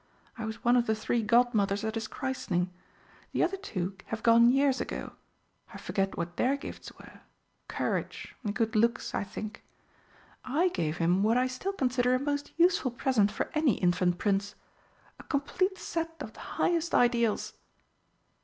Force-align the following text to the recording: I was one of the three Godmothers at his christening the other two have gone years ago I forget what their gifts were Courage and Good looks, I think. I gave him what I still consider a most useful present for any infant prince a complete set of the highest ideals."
I 0.35 0.45
was 0.45 0.63
one 0.63 0.75
of 0.75 0.87
the 0.87 0.95
three 0.95 1.21
Godmothers 1.21 1.83
at 1.83 1.93
his 1.93 2.07
christening 2.07 2.71
the 3.33 3.43
other 3.43 3.55
two 3.57 3.95
have 4.07 4.23
gone 4.23 4.49
years 4.49 4.81
ago 4.81 5.11
I 5.71 5.77
forget 5.77 6.17
what 6.17 6.37
their 6.37 6.57
gifts 6.57 6.91
were 6.97 7.19
Courage 7.67 8.33
and 8.43 8.55
Good 8.55 8.75
looks, 8.75 9.13
I 9.13 9.23
think. 9.23 9.63
I 10.43 10.69
gave 10.69 10.97
him 10.97 11.21
what 11.21 11.37
I 11.37 11.45
still 11.45 11.73
consider 11.73 12.15
a 12.15 12.19
most 12.19 12.51
useful 12.57 12.89
present 12.89 13.29
for 13.31 13.51
any 13.53 13.75
infant 13.75 14.17
prince 14.17 14.55
a 15.19 15.23
complete 15.23 15.77
set 15.77 16.15
of 16.19 16.33
the 16.33 16.39
highest 16.57 16.95
ideals." 16.95 17.53